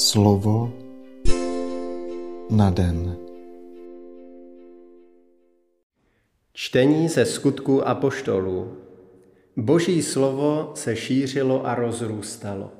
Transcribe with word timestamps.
Slovo 0.00 0.72
na 2.50 2.70
den. 2.70 3.16
Čtení 6.52 7.08
ze 7.08 7.24
skutku 7.24 7.88
apoštolů. 7.88 8.76
Boží 9.56 10.02
slovo 10.02 10.72
se 10.74 10.96
šířilo 10.96 11.66
a 11.66 11.74
rozrůstalo. 11.74 12.72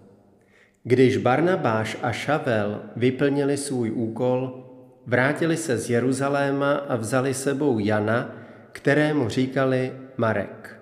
Když 0.85 1.17
Barnabáš 1.17 1.97
a 2.03 2.13
Šavel 2.13 2.83
vyplnili 2.97 3.57
svůj 3.57 3.91
úkol, 3.91 4.65
vrátili 5.07 5.57
se 5.57 5.79
z 5.79 5.91
Jeruzaléma 5.91 6.73
a 6.73 6.97
vzali 6.97 7.35
sebou 7.35 7.79
Jana, 7.79 8.35
kterému 8.73 9.29
říkali 9.29 9.93
Marek. 10.17 10.81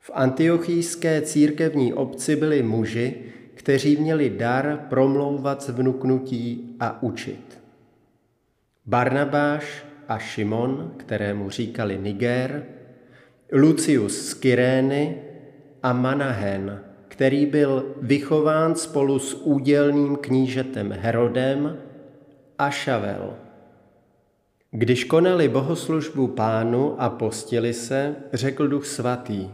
V 0.00 0.10
antiochijské 0.14 1.22
církevní 1.22 1.92
obci 1.94 2.36
byli 2.36 2.62
muži, 2.62 3.28
kteří 3.68 3.96
měli 3.96 4.30
dar 4.30 4.86
promlouvat 4.88 5.62
z 5.62 5.68
vnuknutí 5.68 6.76
a 6.80 7.02
učit. 7.02 7.60
Barnabáš 8.86 9.84
a 10.08 10.18
Šimon, 10.18 10.92
kterému 10.96 11.50
říkali 11.50 11.98
Niger, 11.98 12.64
Lucius 13.52 14.28
z 14.28 14.34
Kyrény 14.34 15.16
a 15.82 15.92
Manahen, 15.92 16.80
který 17.08 17.46
byl 17.46 17.94
vychován 18.02 18.74
spolu 18.74 19.18
s 19.18 19.34
údělným 19.34 20.16
knížetem 20.16 20.92
Herodem 20.92 21.76
a 22.58 22.70
Šavel. 22.70 23.34
Když 24.70 25.04
konali 25.04 25.48
bohoslužbu 25.48 26.28
pánu 26.28 27.02
a 27.02 27.10
postili 27.10 27.72
se, 27.72 28.16
řekl 28.32 28.68
duch 28.68 28.86
svatý, 28.86 29.48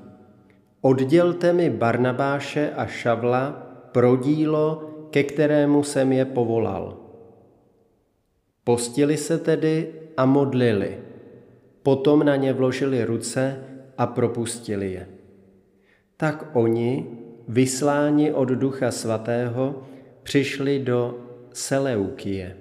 oddělte 0.80 1.52
mi 1.52 1.70
Barnabáše 1.70 2.70
a 2.76 2.86
Šavla 2.86 3.73
pro 3.94 4.16
dílo, 4.16 4.90
ke 5.10 5.22
kterému 5.22 5.82
jsem 5.82 6.12
je 6.12 6.24
povolal. 6.24 6.98
Postili 8.64 9.16
se 9.16 9.38
tedy 9.38 9.92
a 10.16 10.26
modlili. 10.26 10.98
Potom 11.82 12.26
na 12.26 12.36
ně 12.36 12.52
vložili 12.52 13.04
ruce 13.04 13.64
a 13.98 14.06
propustili 14.06 14.92
je. 14.92 15.08
Tak 16.16 16.50
oni, 16.52 17.06
vysláni 17.48 18.32
od 18.32 18.48
Ducha 18.48 18.90
Svatého, 18.90 19.82
přišli 20.22 20.78
do 20.78 21.18
Seleukie. 21.52 22.56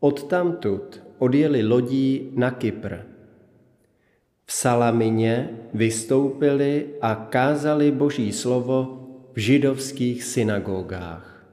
Odtamtud 0.00 1.02
odjeli 1.18 1.64
lodí 1.64 2.30
na 2.34 2.50
Kypr. 2.50 2.96
V 4.44 4.52
Salamině 4.52 5.50
vystoupili 5.74 6.86
a 7.00 7.14
kázali 7.14 7.90
Boží 7.90 8.32
slovo 8.32 9.03
v 9.34 9.38
židovských 9.38 10.24
synagogách. 10.24 11.46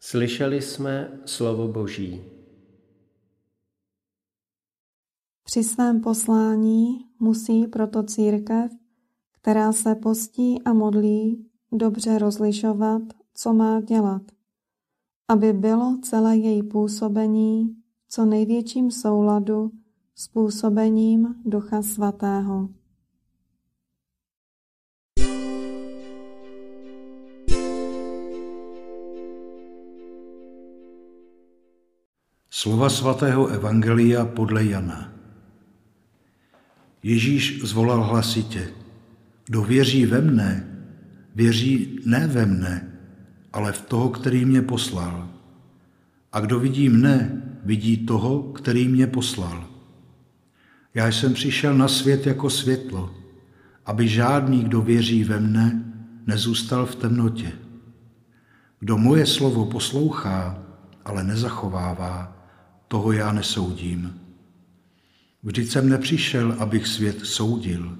Slyšeli 0.00 0.62
jsme 0.62 1.20
slovo 1.24 1.68
Boží. 1.68 2.22
Při 5.44 5.64
svém 5.64 6.00
poslání 6.00 7.04
musí 7.20 7.66
proto 7.66 8.02
církev, 8.02 8.72
která 9.40 9.72
se 9.72 9.94
postí 9.94 10.62
a 10.62 10.72
modlí, 10.72 11.46
dobře 11.72 12.18
rozlišovat, 12.18 13.02
co 13.34 13.52
má 13.52 13.80
dělat, 13.80 14.22
aby 15.28 15.52
bylo 15.52 15.98
celé 16.02 16.36
její 16.36 16.62
působení 16.62 17.76
co 18.08 18.24
největším 18.24 18.90
souladu 18.90 19.70
s 20.14 20.28
působením 20.28 21.34
Ducha 21.44 21.82
Svatého. 21.82 22.68
Slova 32.58 32.90
svatého 32.90 33.46
Evangelia 33.46 34.24
podle 34.24 34.64
Jana. 34.64 35.12
Ježíš 37.02 37.62
zvolal 37.62 38.02
hlasitě, 38.02 38.68
kdo 39.46 39.62
věří 39.62 40.06
ve 40.06 40.20
mne, 40.20 40.66
věří 41.34 42.00
ne 42.04 42.26
ve 42.26 42.46
mne, 42.46 42.98
ale 43.52 43.72
v 43.72 43.80
toho, 43.80 44.10
který 44.10 44.44
mě 44.44 44.62
poslal. 44.62 45.28
A 46.32 46.40
kdo 46.40 46.58
vidí 46.58 46.88
mne, 46.88 47.42
vidí 47.64 47.96
toho, 47.96 48.42
který 48.42 48.88
mě 48.88 49.06
poslal. 49.06 49.64
Já 50.94 51.08
jsem 51.08 51.34
přišel 51.34 51.74
na 51.74 51.88
svět 51.88 52.26
jako 52.26 52.50
světlo, 52.50 53.14
aby 53.86 54.08
žádný, 54.08 54.64
kdo 54.64 54.82
věří 54.82 55.24
ve 55.24 55.40
mne, 55.40 55.94
nezůstal 56.26 56.86
v 56.86 56.94
temnotě. 56.94 57.52
Kdo 58.80 58.98
moje 58.98 59.26
slovo 59.26 59.66
poslouchá, 59.66 60.58
ale 61.04 61.24
nezachovává, 61.24 62.37
toho 62.88 63.12
já 63.12 63.32
nesoudím. 63.32 64.20
Vždyť 65.42 65.70
jsem 65.70 65.88
nepřišel, 65.88 66.56
abych 66.58 66.86
svět 66.86 67.26
soudil, 67.26 67.98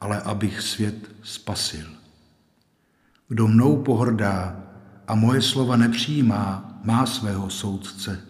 ale 0.00 0.20
abych 0.20 0.60
svět 0.60 1.10
spasil. 1.22 1.86
Kdo 3.28 3.48
mnou 3.48 3.82
pohrdá 3.82 4.62
a 5.08 5.14
moje 5.14 5.42
slova 5.42 5.76
nepřijímá, 5.76 6.80
má 6.84 7.06
svého 7.06 7.50
soudce. 7.50 8.20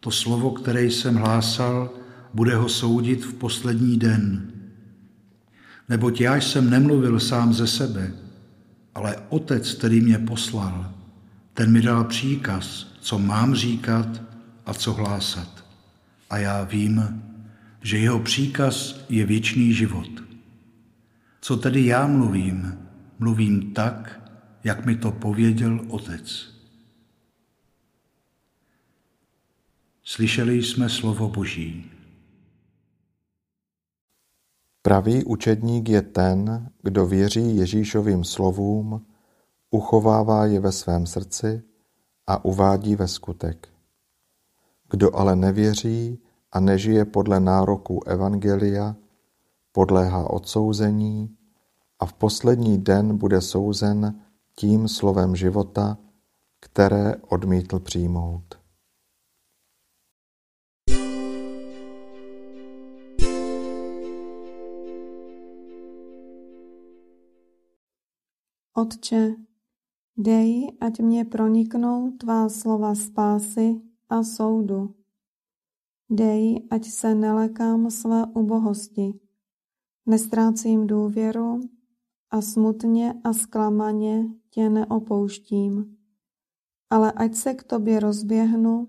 To 0.00 0.10
slovo, 0.10 0.50
které 0.50 0.84
jsem 0.84 1.14
hlásal, 1.14 1.90
bude 2.34 2.56
ho 2.56 2.68
soudit 2.68 3.24
v 3.24 3.34
poslední 3.34 3.98
den. 3.98 4.52
Neboť 5.88 6.20
já 6.20 6.36
jsem 6.36 6.70
nemluvil 6.70 7.20
sám 7.20 7.54
ze 7.54 7.66
sebe, 7.66 8.12
ale 8.94 9.16
Otec, 9.28 9.74
který 9.74 10.00
mě 10.00 10.18
poslal, 10.18 10.94
ten 11.54 11.72
mi 11.72 11.82
dal 11.82 12.04
příkaz, 12.04 12.92
co 13.00 13.18
mám 13.18 13.54
říkat 13.54 14.33
a 14.66 14.74
co 14.74 14.92
hlásat. 14.92 15.64
A 16.30 16.38
já 16.38 16.64
vím, 16.64 17.22
že 17.82 17.98
jeho 17.98 18.20
příkaz 18.20 19.04
je 19.08 19.26
věčný 19.26 19.74
život. 19.74 20.08
Co 21.40 21.56
tedy 21.56 21.86
já 21.86 22.06
mluvím? 22.06 22.78
Mluvím 23.18 23.74
tak, 23.74 24.30
jak 24.64 24.86
mi 24.86 24.96
to 24.96 25.12
pověděl 25.12 25.86
Otec. 25.88 26.54
Slyšeli 30.02 30.62
jsme 30.62 30.88
slovo 30.88 31.28
Boží. 31.28 31.90
Pravý 34.82 35.24
učedník 35.24 35.88
je 35.88 36.02
ten, 36.02 36.70
kdo 36.82 37.06
věří 37.06 37.56
Ježíšovým 37.56 38.24
slovům, 38.24 39.06
uchovává 39.70 40.46
je 40.46 40.60
ve 40.60 40.72
svém 40.72 41.06
srdci 41.06 41.62
a 42.26 42.44
uvádí 42.44 42.96
ve 42.96 43.08
skutek. 43.08 43.73
Kdo 44.94 45.16
ale 45.16 45.36
nevěří 45.36 46.22
a 46.52 46.60
nežije 46.60 47.04
podle 47.04 47.40
nároků 47.40 48.08
Evangelia, 48.08 48.96
podléhá 49.72 50.30
odsouzení 50.30 51.36
a 51.98 52.06
v 52.06 52.12
poslední 52.12 52.78
den 52.78 53.18
bude 53.18 53.40
souzen 53.40 54.20
tím 54.56 54.88
slovem 54.88 55.36
života, 55.36 55.98
které 56.60 57.16
odmítl 57.28 57.78
přijmout. 57.78 58.58
Otče, 68.76 69.34
dej, 70.16 70.76
ať 70.80 71.00
mě 71.00 71.24
proniknou 71.24 72.10
tvá 72.10 72.48
slova 72.48 72.94
spásy 72.94 73.93
a 74.08 74.22
soudu. 74.22 74.94
Dej, 76.10 76.66
ať 76.70 76.84
se 76.86 77.14
nelekám 77.14 77.90
své 77.90 78.26
ubohosti, 78.26 79.20
nestrácím 80.06 80.86
důvěru 80.86 81.60
a 82.30 82.40
smutně 82.40 83.20
a 83.24 83.32
zklamaně 83.32 84.24
tě 84.50 84.70
neopouštím, 84.70 85.96
ale 86.90 87.12
ať 87.12 87.34
se 87.34 87.54
k 87.54 87.62
tobě 87.62 88.00
rozběhnu 88.00 88.88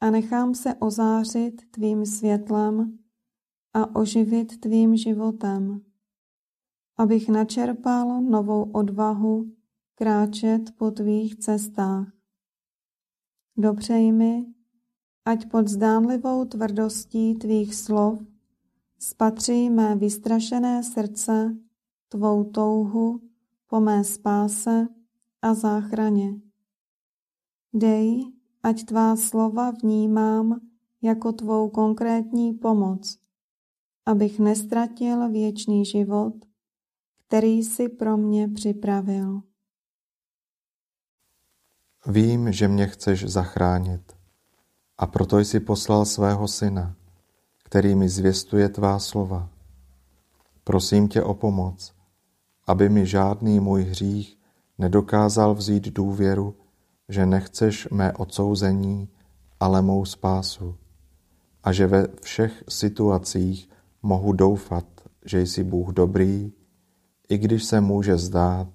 a 0.00 0.10
nechám 0.10 0.54
se 0.54 0.74
ozářit 0.74 1.70
tvým 1.70 2.06
světlem 2.06 2.98
a 3.74 3.96
oživit 3.96 4.60
tvým 4.60 4.96
životem, 4.96 5.80
abych 6.96 7.28
načerpal 7.28 8.22
novou 8.22 8.70
odvahu 8.70 9.52
kráčet 9.94 10.76
po 10.76 10.90
tvých 10.90 11.36
cestách. 11.36 12.19
Dopřej 13.60 14.12
mi, 14.12 14.46
ať 15.24 15.50
pod 15.50 15.68
zdánlivou 15.68 16.44
tvrdostí 16.44 17.34
tvých 17.34 17.74
slov 17.74 18.18
spatří 18.98 19.70
mé 19.70 19.96
vystrašené 19.96 20.82
srdce 20.82 21.56
tvou 22.08 22.44
touhu 22.44 23.20
po 23.66 23.80
mé 23.80 24.04
spáse 24.04 24.88
a 25.42 25.54
záchraně. 25.54 26.40
Dej, 27.72 28.32
ať 28.62 28.84
tvá 28.84 29.16
slova 29.16 29.70
vnímám 29.70 30.60
jako 31.02 31.32
tvou 31.32 31.68
konkrétní 31.68 32.52
pomoc, 32.52 33.18
abych 34.06 34.38
nestratil 34.38 35.30
věčný 35.30 35.84
život, 35.84 36.34
který 37.26 37.62
jsi 37.62 37.88
pro 37.88 38.16
mě 38.16 38.48
připravil. 38.48 39.49
Vím, 42.06 42.52
že 42.52 42.68
mě 42.68 42.86
chceš 42.86 43.24
zachránit 43.24 44.16
a 44.98 45.06
proto 45.06 45.38
jsi 45.38 45.60
poslal 45.60 46.04
svého 46.04 46.48
syna, 46.48 46.96
který 47.64 47.94
mi 47.94 48.08
zvěstuje 48.08 48.68
tvá 48.68 48.98
slova. 48.98 49.48
Prosím 50.64 51.08
tě 51.08 51.22
o 51.22 51.34
pomoc, 51.34 51.92
aby 52.66 52.88
mi 52.88 53.06
žádný 53.06 53.60
můj 53.60 53.82
hřích 53.82 54.38
nedokázal 54.78 55.54
vzít 55.54 55.88
důvěru, 55.88 56.54
že 57.08 57.26
nechceš 57.26 57.88
mé 57.90 58.12
odsouzení, 58.12 59.08
ale 59.60 59.82
mou 59.82 60.04
spásu 60.04 60.76
a 61.64 61.72
že 61.72 61.86
ve 61.86 62.06
všech 62.22 62.64
situacích 62.68 63.68
mohu 64.02 64.32
doufat, 64.32 64.86
že 65.24 65.40
jsi 65.40 65.64
Bůh 65.64 65.88
dobrý, 65.88 66.52
i 67.28 67.38
když 67.38 67.64
se 67.64 67.80
může 67.80 68.16
zdát, 68.16 68.68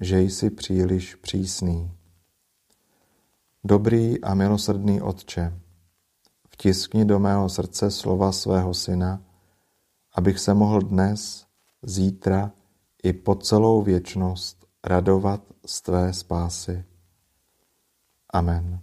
že 0.00 0.20
jsi 0.20 0.50
příliš 0.50 1.14
přísný. 1.14 1.90
Dobrý 3.60 4.16
a 4.24 4.32
milosrdný 4.32 5.04
Otče, 5.04 5.52
vtiskni 6.48 7.04
do 7.04 7.20
mého 7.20 7.44
srdce 7.44 7.92
slova 7.92 8.32
svého 8.32 8.74
syna, 8.74 9.20
abych 10.16 10.40
se 10.40 10.54
mohl 10.54 10.80
dnes, 10.80 11.44
zítra 11.82 12.52
i 13.04 13.12
po 13.12 13.34
celou 13.36 13.82
věčnost 13.82 14.66
radovat 14.84 15.44
z 15.66 15.82
tvé 15.82 16.12
spásy. 16.12 16.84
Amen. 18.32 18.80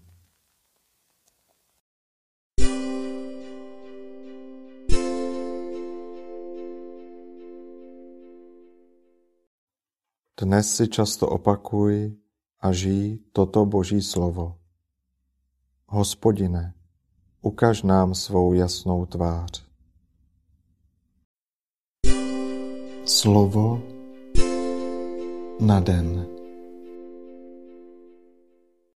Dnes 10.42 10.76
si 10.76 10.88
často 10.88 11.28
opakuj 11.28 12.14
a 12.62 12.72
žij 12.72 13.18
toto 13.34 13.66
Boží 13.66 14.06
slovo. 14.06 14.67
Hospodine, 15.90 16.74
ukaž 17.42 17.84
nám 17.84 18.16
svou 18.16 18.54
jasnou 18.54 19.06
tvář. 19.06 19.66
Slovo 23.06 23.82
na 25.60 25.80
den. 25.80 26.37